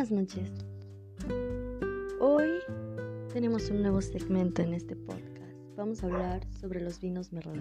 Buenas 0.00 0.12
noches. 0.12 0.50
Hoy 2.20 2.48
tenemos 3.34 3.68
un 3.68 3.82
nuevo 3.82 4.00
segmento 4.00 4.62
en 4.62 4.72
este 4.72 4.96
podcast. 4.96 5.58
Vamos 5.76 6.02
a 6.02 6.06
hablar 6.06 6.40
sobre 6.58 6.80
los 6.80 6.98
vinos 7.00 7.34
Merlot. 7.34 7.60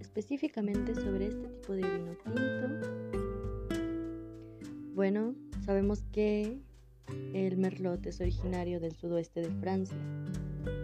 Específicamente 0.00 0.96
sobre 0.96 1.28
este 1.28 1.46
tipo 1.46 1.74
de 1.74 1.82
vino 1.82 2.12
tinto. 2.24 2.88
Bueno, 4.96 5.36
sabemos 5.64 6.02
que 6.10 6.58
el 7.32 7.56
Merlot 7.56 8.04
es 8.04 8.20
originario 8.20 8.80
del 8.80 8.96
sudoeste 8.96 9.42
de 9.42 9.50
Francia. 9.60 9.96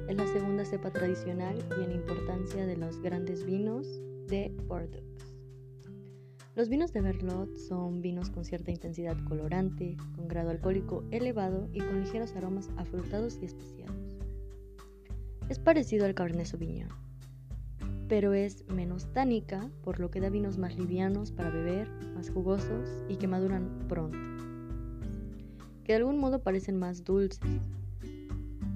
Es 0.08 0.16
la 0.16 0.28
segunda 0.28 0.64
cepa 0.64 0.92
tradicional 0.92 1.58
y 1.80 1.82
en 1.82 1.90
importancia 1.90 2.64
de 2.64 2.76
los 2.76 3.00
grandes 3.02 3.44
vinos 3.44 3.88
de 4.28 4.54
Bordeaux. 4.68 5.29
Los 6.56 6.68
vinos 6.68 6.92
de 6.92 7.00
Merlot 7.00 7.54
son 7.56 8.02
vinos 8.02 8.28
con 8.28 8.44
cierta 8.44 8.72
intensidad 8.72 9.16
colorante, 9.28 9.96
con 10.16 10.26
grado 10.26 10.50
alcohólico 10.50 11.04
elevado 11.12 11.68
y 11.72 11.78
con 11.78 12.00
ligeros 12.00 12.34
aromas 12.34 12.68
afrutados 12.76 13.38
y 13.40 13.44
especiados. 13.44 14.18
Es 15.48 15.60
parecido 15.60 16.06
al 16.06 16.14
Cabernet 16.14 16.46
Sauvignon, 16.46 16.88
pero 18.08 18.34
es 18.34 18.66
menos 18.66 19.12
tánica, 19.12 19.70
por 19.84 20.00
lo 20.00 20.10
que 20.10 20.20
da 20.20 20.28
vinos 20.28 20.58
más 20.58 20.76
livianos 20.76 21.30
para 21.30 21.50
beber, 21.50 21.88
más 22.16 22.30
jugosos 22.30 22.88
y 23.08 23.16
que 23.16 23.28
maduran 23.28 23.86
pronto, 23.88 24.18
que 25.84 25.92
de 25.92 25.98
algún 25.98 26.18
modo 26.18 26.42
parecen 26.42 26.76
más 26.76 27.04
dulces, 27.04 27.62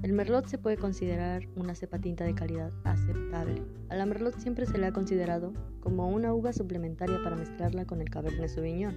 el 0.03 0.13
merlot 0.13 0.45
se 0.47 0.57
puede 0.57 0.77
considerar 0.77 1.47
una 1.55 1.75
cepa 1.75 1.99
tinta 1.99 2.23
de 2.23 2.35
calidad 2.35 2.71
aceptable. 2.83 3.63
A 3.89 3.95
la 3.95 4.05
merlot 4.05 4.37
siempre 4.39 4.65
se 4.65 4.77
le 4.77 4.85
ha 4.85 4.93
considerado 4.93 5.53
como 5.79 6.09
una 6.09 6.33
uva 6.33 6.53
suplementaria 6.53 7.21
para 7.23 7.35
mezclarla 7.35 7.85
con 7.85 8.01
el 8.01 8.09
cabernet 8.09 8.49
sauvignon. 8.49 8.95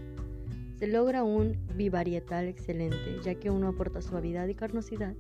Se 0.77 0.87
logra 0.87 1.25
un 1.25 1.57
bivarietal 1.77 2.47
excelente, 2.47 3.21
ya 3.25 3.35
que 3.35 3.51
uno 3.51 3.69
aporta 3.69 4.03
suavidad 4.03 4.47
y 4.49 4.55
carnosidad 4.55 5.15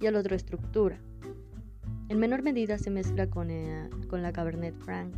y 0.00 0.06
al 0.06 0.16
otro 0.16 0.34
estructura. 0.34 1.00
En 2.08 2.18
menor 2.18 2.42
medida 2.42 2.76
se 2.76 2.90
mezcla 2.90 3.28
con, 3.28 3.50
eh, 3.50 3.88
con 4.08 4.22
la 4.22 4.32
cabernet 4.32 4.74
franc. 4.76 5.14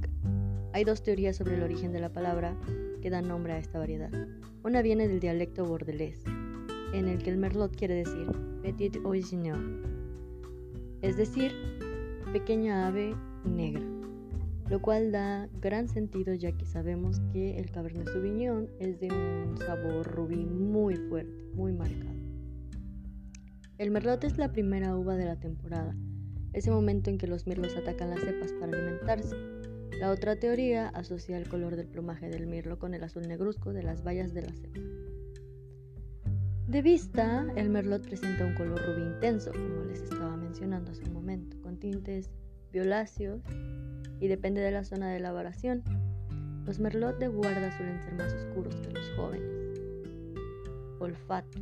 Hay 0.73 0.85
dos 0.85 1.03
teorías 1.03 1.37
sobre 1.37 1.57
el 1.57 1.63
origen 1.63 1.93
de 1.93 2.01
la 2.01 2.13
palabra 2.13 2.57
que 3.01 3.11
dan 3.11 3.27
nombre 3.27 3.55
a 3.55 3.59
esta 3.59 3.79
variedad. 3.79 4.11
Una 4.63 4.83
viene 4.83 5.09
del 5.09 5.21
dialecto 5.21 5.65
bordelés, 5.65 6.23
en 6.95 7.09
el 7.09 7.23
que 7.23 7.31
el 7.31 7.37
merlot 7.37 7.77
quiere 7.77 7.95
decir 7.95 8.31
petit 8.63 8.97
oisineur, 9.05 9.59
es 11.03 11.17
decir, 11.17 11.53
pequeña 12.33 12.87
ave 12.87 13.15
negra, 13.45 13.85
lo 14.71 14.81
cual 14.81 15.11
da 15.11 15.49
gran 15.61 15.89
sentido 15.89 16.35
ya 16.35 16.53
que 16.53 16.65
sabemos 16.65 17.21
que 17.33 17.59
el 17.59 17.71
Cabernet 17.71 18.09
Sauvignon 18.09 18.69
es 18.79 19.01
de 19.01 19.09
un 19.09 19.59
sabor 19.59 20.07
rubí 20.07 20.47
muy 20.47 20.97
fuerte, 20.97 21.45
muy 21.55 21.73
marcado. 21.73 22.15
El 23.77 23.91
merlot 23.91 24.23
es 24.23 24.39
la 24.39 24.53
primera 24.53 24.97
uva 24.97 25.17
de 25.17 25.25
la 25.25 25.37
temporada, 25.37 25.97
ese 26.53 26.71
momento 26.71 27.11
en 27.11 27.19
que 27.19 27.27
los 27.27 27.49
mirlos 27.49 27.77
atacan 27.77 28.11
las 28.11 28.21
cepas 28.21 28.53
para 28.53 28.73
alimentarse. 28.73 29.35
La 29.99 30.11
otra 30.11 30.37
teoría 30.37 30.89
asocia 30.89 31.37
el 31.37 31.49
color 31.49 31.75
del 31.75 31.89
plumaje 31.89 32.29
del 32.29 32.47
mirlo 32.47 32.79
con 32.79 32.95
el 32.95 33.03
azul 33.03 33.27
negruzco 33.27 33.73
de 33.73 33.83
las 33.83 34.05
bayas 34.05 34.33
de 34.33 34.43
la 34.43 34.53
cepa. 34.53 34.81
De 36.69 36.81
vista, 36.81 37.47
el 37.57 37.69
merlot 37.69 38.07
presenta 38.07 38.47
un 38.47 38.55
color 38.55 38.81
rubí 38.87 39.03
intenso, 39.03 39.53
como 39.53 39.85
les 39.85 40.01
estaba 40.01 40.35
mencionando 40.35 40.93
hace 40.93 41.05
un 41.05 41.13
momento, 41.13 41.61
con 41.61 41.77
tintes 41.77 42.31
violáceos 42.73 43.43
y 44.19 44.29
depende 44.29 44.63
de 44.63 44.71
la 44.71 44.83
zona 44.83 45.11
de 45.11 45.19
elaboración. 45.19 45.83
Los 46.65 46.81
merlot 46.81 47.19
de 47.19 47.29
guarda 47.29 47.71
suelen 47.77 48.03
ser 48.03 48.15
más 48.15 48.33
oscuros 48.33 48.75
que 48.77 48.91
los 48.93 49.11
jóvenes. 49.11 49.79
Olfato. 51.01 51.59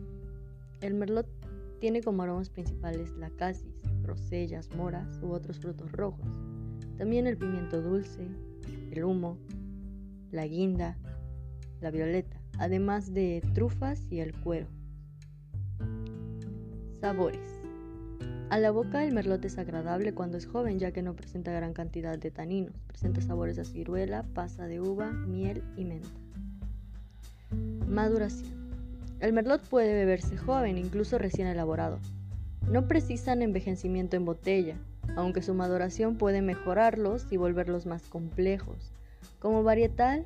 El 0.80 0.94
merlot 0.94 1.26
tiene 1.80 2.00
como 2.00 2.22
aromas 2.22 2.48
principales 2.48 3.10
la 3.16 3.30
casis, 3.30 3.74
rosellas, 4.04 4.70
moras 4.76 5.18
u 5.20 5.32
otros 5.32 5.58
frutos 5.58 5.90
rojos. 5.90 6.28
También 6.96 7.26
el 7.26 7.36
pimiento 7.36 7.82
dulce, 7.82 8.28
el 8.92 9.02
humo, 9.02 9.36
la 10.30 10.46
guinda, 10.46 10.96
la 11.80 11.90
violeta, 11.90 12.40
además 12.58 13.12
de 13.12 13.42
trufas 13.52 14.00
y 14.08 14.20
el 14.20 14.32
cuero. 14.32 14.68
Sabores. 17.02 17.40
A 18.48 18.60
la 18.60 18.70
boca 18.70 19.04
el 19.04 19.12
merlot 19.12 19.44
es 19.44 19.58
agradable 19.58 20.14
cuando 20.14 20.38
es 20.38 20.46
joven 20.46 20.78
ya 20.78 20.92
que 20.92 21.02
no 21.02 21.16
presenta 21.16 21.50
gran 21.50 21.72
cantidad 21.72 22.16
de 22.16 22.30
taninos. 22.30 22.80
Presenta 22.86 23.20
sabores 23.20 23.58
a 23.58 23.64
ciruela, 23.64 24.22
pasa 24.34 24.68
de 24.68 24.80
uva, 24.80 25.10
miel 25.10 25.64
y 25.76 25.84
menta. 25.84 26.08
Maduración. 27.88 28.52
El 29.18 29.32
merlot 29.32 29.62
puede 29.62 29.92
beberse 29.94 30.36
joven, 30.36 30.78
incluso 30.78 31.18
recién 31.18 31.48
elaborado. 31.48 31.98
No 32.70 32.86
precisan 32.86 33.42
envejecimiento 33.42 34.14
en 34.14 34.24
botella, 34.24 34.76
aunque 35.16 35.42
su 35.42 35.54
maduración 35.54 36.18
puede 36.18 36.40
mejorarlos 36.40 37.26
y 37.32 37.36
volverlos 37.36 37.84
más 37.84 38.02
complejos. 38.02 38.92
Como 39.40 39.64
varietal, 39.64 40.24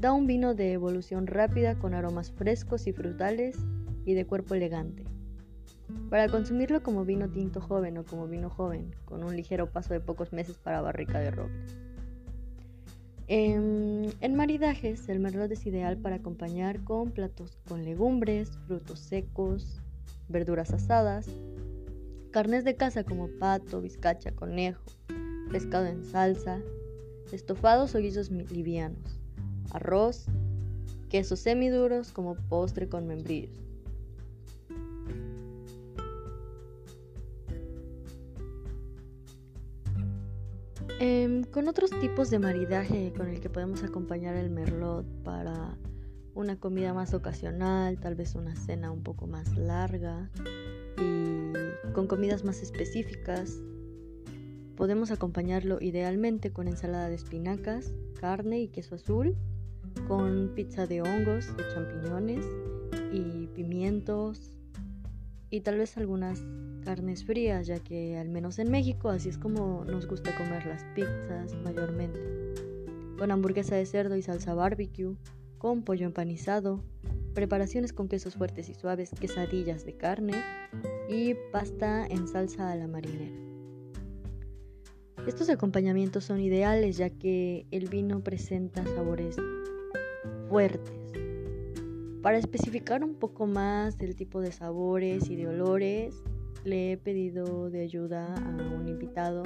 da 0.00 0.12
un 0.12 0.26
vino 0.26 0.56
de 0.56 0.72
evolución 0.72 1.28
rápida 1.28 1.76
con 1.76 1.94
aromas 1.94 2.32
frescos 2.32 2.88
y 2.88 2.92
frutales 2.92 3.56
y 4.04 4.14
de 4.14 4.26
cuerpo 4.26 4.56
elegante. 4.56 5.04
Para 6.10 6.28
consumirlo 6.28 6.82
como 6.82 7.04
vino 7.04 7.28
tinto 7.28 7.60
joven 7.60 7.98
o 7.98 8.04
como 8.04 8.26
vino 8.26 8.50
joven, 8.50 8.94
con 9.04 9.22
un 9.24 9.36
ligero 9.36 9.70
paso 9.70 9.94
de 9.94 10.00
pocos 10.00 10.32
meses 10.32 10.58
para 10.58 10.80
barrica 10.80 11.20
de 11.20 11.30
roble. 11.30 11.54
En, 13.28 14.12
en, 14.20 14.34
maridajes, 14.36 15.08
el 15.08 15.18
merlot 15.18 15.50
es 15.50 15.66
ideal 15.66 15.96
para 15.96 16.16
acompañar 16.16 16.84
con 16.84 17.10
platos 17.10 17.58
con 17.68 17.84
legumbres, 17.84 18.50
frutos 18.66 19.00
secos, 19.00 19.80
verduras 20.28 20.72
asadas, 20.72 21.28
carnes 22.30 22.64
de 22.64 22.76
caza 22.76 23.02
como 23.02 23.28
pato, 23.40 23.80
bizcacha, 23.80 24.30
conejo, 24.30 24.84
pescado 25.50 25.86
en 25.86 26.04
salsa, 26.04 26.60
estofados 27.32 27.94
o 27.94 27.98
guisos 27.98 28.30
livianos, 28.30 29.18
arroz, 29.70 30.26
quesos 31.08 31.40
semiduros 31.40 32.12
como 32.12 32.34
postre 32.34 32.88
con 32.88 33.06
membrillos. 33.06 33.65
Em, 40.98 41.44
con 41.44 41.68
otros 41.68 41.90
tipos 42.00 42.30
de 42.30 42.38
maridaje 42.38 43.12
con 43.14 43.28
el 43.28 43.40
que 43.40 43.50
podemos 43.50 43.84
acompañar 43.84 44.34
el 44.34 44.48
merlot 44.48 45.04
para 45.24 45.76
una 46.34 46.58
comida 46.58 46.94
más 46.94 47.12
ocasional, 47.12 48.00
tal 48.00 48.14
vez 48.14 48.34
una 48.34 48.56
cena 48.56 48.90
un 48.90 49.02
poco 49.02 49.26
más 49.26 49.56
larga 49.58 50.30
y 50.98 51.52
con 51.92 52.06
comidas 52.06 52.44
más 52.44 52.62
específicas, 52.62 53.58
podemos 54.74 55.10
acompañarlo 55.10 55.78
idealmente 55.82 56.50
con 56.50 56.66
ensalada 56.66 57.10
de 57.10 57.16
espinacas, 57.16 57.92
carne 58.18 58.60
y 58.60 58.68
queso 58.68 58.94
azul, 58.94 59.36
con 60.08 60.52
pizza 60.54 60.86
de 60.86 61.02
hongos, 61.02 61.54
de 61.58 61.68
champiñones 61.74 62.46
y 63.12 63.48
pimientos 63.48 64.55
y 65.50 65.60
tal 65.60 65.78
vez 65.78 65.96
algunas 65.96 66.44
carnes 66.84 67.24
frías, 67.24 67.66
ya 67.66 67.78
que 67.78 68.16
al 68.16 68.28
menos 68.28 68.58
en 68.58 68.70
México 68.70 69.08
así 69.08 69.28
es 69.28 69.38
como 69.38 69.84
nos 69.84 70.06
gusta 70.06 70.36
comer 70.36 70.66
las 70.66 70.84
pizzas 70.94 71.54
mayormente. 71.64 72.20
Con 73.18 73.30
hamburguesa 73.30 73.76
de 73.76 73.86
cerdo 73.86 74.16
y 74.16 74.22
salsa 74.22 74.54
barbecue, 74.54 75.16
con 75.58 75.82
pollo 75.82 76.06
empanizado, 76.06 76.82
preparaciones 77.34 77.92
con 77.92 78.08
quesos 78.08 78.34
fuertes 78.34 78.68
y 78.68 78.74
suaves, 78.74 79.10
quesadillas 79.18 79.84
de 79.84 79.96
carne 79.96 80.34
y 81.08 81.34
pasta 81.52 82.06
en 82.06 82.28
salsa 82.28 82.70
a 82.70 82.76
la 82.76 82.86
marinera. 82.86 83.46
Estos 85.26 85.50
acompañamientos 85.50 86.24
son 86.24 86.40
ideales 86.40 86.96
ya 86.96 87.10
que 87.10 87.66
el 87.72 87.88
vino 87.88 88.20
presenta 88.20 88.84
sabores 88.84 89.36
fuertes. 90.48 91.05
Para 92.26 92.38
especificar 92.38 93.04
un 93.04 93.14
poco 93.14 93.46
más 93.46 93.98
del 93.98 94.16
tipo 94.16 94.40
de 94.40 94.50
sabores 94.50 95.30
y 95.30 95.36
de 95.36 95.46
olores, 95.46 96.24
le 96.64 96.90
he 96.90 96.96
pedido 96.96 97.70
de 97.70 97.82
ayuda 97.82 98.34
a 98.34 98.74
un 98.74 98.88
invitado 98.88 99.44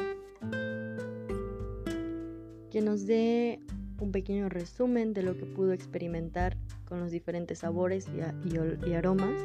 que 2.71 2.81
nos 2.81 3.05
dé 3.05 3.61
un 4.00 4.12
pequeño 4.12 4.49
resumen 4.49 5.12
de 5.12 5.23
lo 5.23 5.37
que 5.37 5.44
pudo 5.44 5.75
experimentar 5.75 6.56
con 6.87 7.00
los 7.00 7.11
diferentes 7.11 7.59
sabores 7.59 8.09
y, 8.47 8.94
aromas 8.94 9.38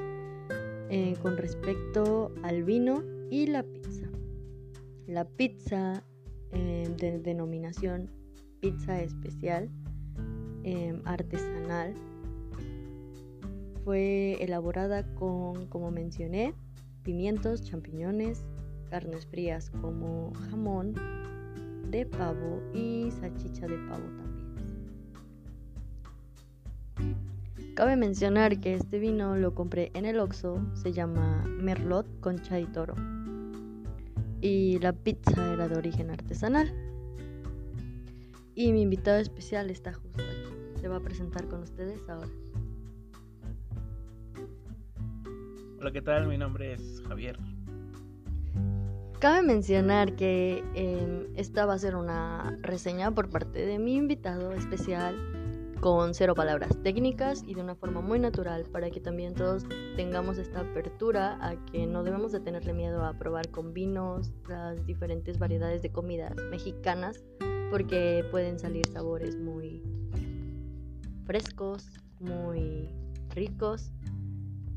eh, 0.89 1.15
con 1.21 1.35
respecto 1.35 2.33
al 2.41 2.63
vino 2.63 3.03
y 3.29 3.47
la 3.47 3.63
pizza. 3.63 4.07
La 5.07 5.25
pizza 5.25 6.05
eh, 6.53 6.89
de 6.97 7.19
denominación 7.19 8.09
pizza 8.61 9.01
especial 9.01 9.69
eh, 10.63 10.97
artesanal 11.03 11.95
fue 13.85 14.43
elaborada 14.43 15.03
con, 15.13 15.67
como 15.67 15.91
mencioné, 15.91 16.55
pimientos, 17.03 17.63
champiñones, 17.63 18.43
carnes 18.89 19.27
frías 19.27 19.69
como 19.79 20.33
jamón 20.49 20.95
de 21.91 22.07
pavo 22.07 22.61
y 22.73 23.11
salchicha 23.11 23.67
de 23.67 23.77
pavo 23.87 24.03
también. 24.17 24.35
Cabe 27.75 27.95
mencionar 27.95 28.59
que 28.59 28.73
este 28.73 28.97
vino 28.99 29.37
lo 29.37 29.53
compré 29.53 29.91
en 29.93 30.05
el 30.05 30.19
Oxxo, 30.19 30.65
se 30.73 30.91
llama 30.91 31.45
Merlot 31.45 32.07
Concha 32.21 32.59
y 32.59 32.65
Toro. 32.65 32.95
Y 34.41 34.79
la 34.79 34.93
pizza 34.93 35.53
era 35.53 35.67
de 35.67 35.77
origen 35.77 36.09
artesanal. 36.09 36.73
Y 38.55 38.71
mi 38.71 38.81
invitado 38.81 39.19
especial 39.19 39.69
está 39.69 39.93
justo 39.93 40.23
aquí. 40.23 40.79
Se 40.81 40.87
va 40.87 40.97
a 40.97 41.01
presentar 41.01 41.47
con 41.47 41.61
ustedes 41.61 41.99
ahora. 42.07 42.29
Hola, 45.85 45.93
¿qué 45.93 46.01
tal? 46.01 46.25
Mi 46.25 46.35
nombre 46.35 46.73
es 46.73 47.03
Javier. 47.07 47.37
Cabe 49.19 49.43
mencionar 49.43 50.15
que 50.15 50.63
em, 50.73 51.27
esta 51.35 51.67
va 51.67 51.75
a 51.75 51.77
ser 51.77 51.95
una 51.95 52.57
reseña 52.63 53.11
por 53.11 53.29
parte 53.29 53.67
de 53.67 53.77
mi 53.77 53.95
invitado 53.95 54.53
especial 54.53 55.15
con 55.81 56.15
cero 56.15 56.33
palabras 56.33 56.75
técnicas 56.81 57.43
y 57.45 57.53
de 57.53 57.61
una 57.61 57.75
forma 57.75 58.01
muy 58.01 58.17
natural 58.17 58.65
para 58.71 58.89
que 58.89 58.99
también 58.99 59.35
todos 59.35 59.67
tengamos 59.95 60.39
esta 60.39 60.61
apertura 60.61 61.37
a 61.39 61.55
que 61.65 61.85
no 61.85 62.01
debemos 62.01 62.31
de 62.31 62.39
tenerle 62.39 62.73
miedo 62.73 63.05
a 63.05 63.13
probar 63.13 63.51
con 63.51 63.71
vinos 63.71 64.31
las 64.49 64.83
diferentes 64.87 65.37
variedades 65.37 65.83
de 65.83 65.91
comidas 65.91 66.33
mexicanas 66.49 67.23
porque 67.69 68.25
pueden 68.31 68.57
salir 68.57 68.87
sabores 68.87 69.37
muy 69.37 69.83
frescos, 71.27 71.91
muy 72.19 72.89
ricos 73.35 73.91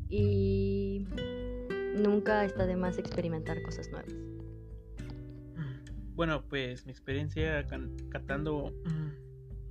y 0.08 1.06
nunca 1.96 2.44
está 2.44 2.66
de 2.66 2.76
más 2.76 2.98
experimentar 2.98 3.60
cosas 3.62 3.90
nuevas. 3.90 4.14
Bueno, 6.14 6.42
pues 6.48 6.84
mi 6.84 6.90
experiencia 6.90 7.64
catando 8.10 8.72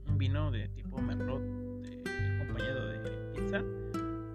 un 0.07 0.17
vino 0.17 0.49
de 0.49 0.69
tipo 0.69 1.01
Merlot 1.01 1.41
acompañado 2.35 2.87
de 2.87 2.99
pizza, 3.35 3.63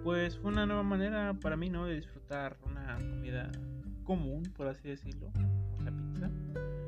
pues 0.03 0.37
fue 0.37 0.51
una 0.51 0.65
nueva 0.65 0.83
manera 0.83 1.33
para 1.41 1.57
mí, 1.57 1.69
¿no? 1.69 1.85
De 1.85 1.95
disfrutar 1.95 2.57
una 2.65 2.97
comida 2.99 3.51
común, 4.03 4.43
por 4.55 4.67
así 4.67 4.89
decirlo, 4.89 5.31
la 5.83 5.91
pizza, 5.91 6.29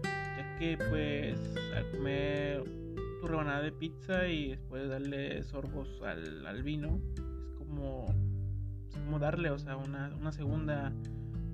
ya 0.04 0.56
que 0.60 0.78
pues 0.90 1.40
al 1.76 1.90
comer 1.90 2.64
tu 3.20 3.28
rebanada 3.28 3.64
de 3.64 3.72
pizza 3.72 4.28
y 4.28 4.50
después 4.50 4.88
darle 4.90 5.42
sorbos 5.44 5.90
al, 6.04 6.46
al 6.46 6.62
vino, 6.62 7.00
es 7.48 7.54
como, 7.58 8.06
es 9.06 9.12
como 9.12 9.20
darle, 9.20 9.52
o 9.52 9.60
sea, 9.60 9.78
una, 9.78 10.12
una 10.20 10.32
segunda 10.32 10.92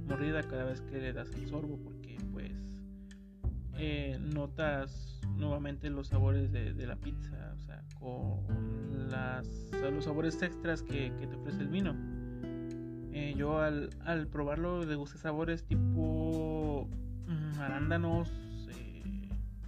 mordida 0.08 0.42
cada 0.44 0.64
vez 0.64 0.82
que 0.82 1.00
le 1.00 1.14
das 1.14 1.34
el 1.34 1.48
sorbo, 1.48 1.78
porque 1.84 2.18
pues 2.32 2.54
eh, 3.78 4.18
notas 4.20 5.20
nuevamente 5.36 5.90
los 5.90 6.08
sabores 6.08 6.52
de, 6.52 6.74
la 6.88 6.96
pizza, 6.96 7.54
o 7.58 7.62
sea, 7.62 7.84
con 8.00 9.10
las, 9.10 9.48
los 9.82 10.06
sabores 10.06 10.42
extras 10.42 10.82
que, 10.82 11.12
te 11.12 11.36
ofrece 11.36 11.62
el 11.62 11.68
vino. 11.68 11.96
Eh, 13.14 13.34
yo 13.36 13.60
al, 13.60 13.90
al, 14.06 14.28
probarlo 14.28 14.86
degusté 14.86 15.18
sabores 15.18 15.66
tipo 15.66 16.88
mm, 17.28 17.60
arándanos, 17.60 18.32
eh, 18.70 19.04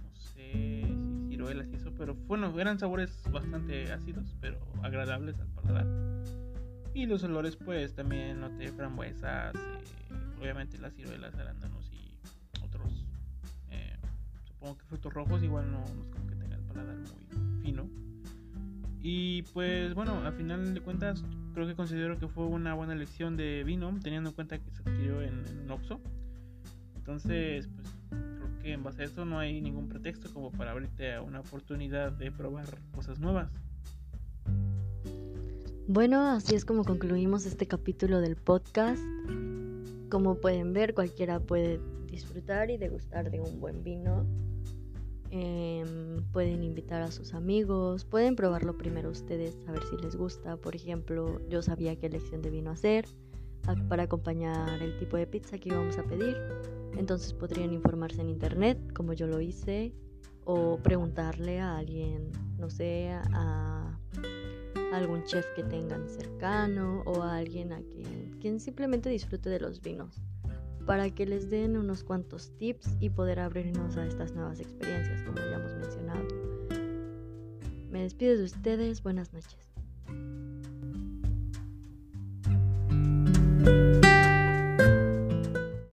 no 0.02 0.14
sé 0.14 0.86
si 0.88 1.28
ciruelas 1.28 1.68
y 1.70 1.76
eso, 1.76 1.92
pero 1.98 2.14
bueno, 2.14 2.58
eran 2.58 2.78
sabores 2.78 3.22
bastante 3.30 3.92
ácidos, 3.92 4.34
pero 4.40 4.58
agradables 4.82 5.38
al 5.38 5.48
paladar. 5.48 6.03
Y 6.94 7.06
los 7.06 7.22
olores, 7.24 7.56
pues 7.56 7.94
también 7.94 8.40
noté 8.40 8.70
frambuesas, 8.72 9.54
obviamente 10.40 10.78
las 10.78 10.94
ciruelas, 10.94 11.34
arándanos 11.34 11.84
como 14.64 14.78
que 14.78 14.84
frutos 14.86 15.12
rojos, 15.12 15.42
igual 15.42 15.70
no, 15.70 15.84
es 15.84 16.08
como 16.08 16.26
que 16.26 16.36
tenga 16.36 16.56
el 16.56 16.62
paladar 16.62 16.96
muy 16.96 17.62
fino. 17.62 17.86
Y 19.02 19.42
pues 19.52 19.92
bueno, 19.92 20.24
al 20.24 20.32
final 20.32 20.72
de 20.72 20.80
cuentas, 20.80 21.22
creo 21.52 21.66
que 21.66 21.74
considero 21.74 22.18
que 22.18 22.28
fue 22.28 22.46
una 22.46 22.72
buena 22.72 22.94
elección 22.94 23.36
de 23.36 23.62
vino, 23.62 23.94
teniendo 24.02 24.30
en 24.30 24.34
cuenta 24.34 24.58
que 24.58 24.70
se 24.70 24.80
adquirió 24.80 25.20
en, 25.20 25.44
en 25.46 25.70
Oxxo. 25.70 26.00
Entonces, 26.96 27.68
pues 27.76 27.88
creo 28.08 28.58
que 28.62 28.72
en 28.72 28.82
base 28.82 29.02
a 29.02 29.04
esto 29.04 29.26
no 29.26 29.38
hay 29.38 29.60
ningún 29.60 29.86
pretexto 29.90 30.32
como 30.32 30.50
para 30.50 30.70
abrirte 30.70 31.12
a 31.12 31.20
una 31.20 31.40
oportunidad 31.40 32.12
de 32.12 32.32
probar 32.32 32.64
cosas 32.94 33.20
nuevas. 33.20 33.52
Bueno, 35.86 36.28
así 36.28 36.54
es 36.54 36.64
como 36.64 36.84
concluimos 36.84 37.46
este 37.46 37.66
capítulo 37.66 38.20
del 38.20 38.36
podcast. 38.36 39.02
Como 40.10 40.36
pueden 40.36 40.72
ver, 40.72 40.94
cualquiera 40.94 41.40
puede 41.40 41.80
disfrutar 42.06 42.70
y 42.70 42.78
degustar 42.78 43.30
de 43.30 43.40
un 43.40 43.60
buen 43.60 43.82
vino 43.82 44.24
Em, 45.36 46.22
pueden 46.30 46.62
invitar 46.62 47.02
a 47.02 47.10
sus 47.10 47.34
amigos, 47.34 48.04
pueden 48.04 48.36
probarlo 48.36 48.78
primero 48.78 49.10
ustedes 49.10 49.56
a 49.66 49.72
ver 49.72 49.82
si 49.82 49.96
les 49.96 50.14
gusta. 50.14 50.56
Por 50.56 50.76
ejemplo, 50.76 51.40
yo 51.48 51.60
sabía 51.60 51.96
qué 51.96 52.06
elección 52.06 52.40
de 52.40 52.50
vino 52.50 52.70
hacer 52.70 53.06
para 53.88 54.04
acompañar 54.04 54.80
el 54.80 54.96
tipo 54.96 55.16
de 55.16 55.26
pizza 55.26 55.58
que 55.58 55.70
íbamos 55.70 55.98
a 55.98 56.04
pedir. 56.04 56.36
Entonces 56.96 57.32
podrían 57.32 57.72
informarse 57.72 58.20
en 58.20 58.28
internet, 58.28 58.78
como 58.94 59.12
yo 59.12 59.26
lo 59.26 59.40
hice, 59.40 59.92
o 60.44 60.78
preguntarle 60.78 61.58
a 61.58 61.78
alguien, 61.78 62.30
no 62.56 62.70
sé, 62.70 63.10
algún 64.94 65.24
chef 65.24 65.46
que 65.54 65.62
tengan 65.62 66.08
cercano 66.08 67.02
o 67.06 67.22
a 67.22 67.36
alguien 67.36 67.72
a 67.72 67.80
quien, 67.82 68.38
quien 68.40 68.60
simplemente 68.60 69.08
disfrute 69.08 69.50
de 69.50 69.60
los 69.60 69.80
vinos 69.80 70.22
para 70.86 71.10
que 71.10 71.26
les 71.26 71.50
den 71.50 71.76
unos 71.76 72.04
cuantos 72.04 72.54
tips 72.56 72.96
y 73.00 73.10
poder 73.10 73.40
abrirnos 73.40 73.96
a 73.96 74.06
estas 74.06 74.32
nuevas 74.34 74.60
experiencias, 74.60 75.22
como 75.22 75.38
ya 75.38 75.56
hemos 75.56 75.72
mencionado. 75.74 76.26
Me 77.90 78.02
despido 78.02 78.36
de 78.36 78.44
ustedes, 78.44 79.02
buenas 79.02 79.32
noches. 79.32 79.73